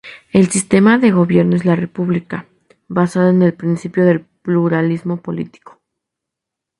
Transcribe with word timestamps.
El 0.33 0.49
sistema 0.49 0.97
de 0.97 1.11
gobierno 1.11 1.55
es 1.55 1.63
la 1.63 1.75
República, 1.75 2.47
basada 2.87 3.29
en 3.29 3.43
el 3.43 3.53
principio 3.53 4.03
del 4.03 4.21
pluralismo 4.41 5.17
político. 5.17 5.79